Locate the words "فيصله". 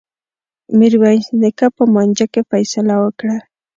2.49-2.95